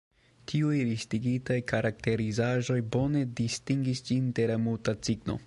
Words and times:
Tiuj 0.51 0.77
listigitaj 0.91 1.57
karakterizaĵoj 1.73 2.79
bone 2.97 3.23
distingas 3.41 4.03
ĝin 4.11 4.35
de 4.41 4.49
la 4.55 4.59
Muta 4.65 4.99
cigno. 5.09 5.39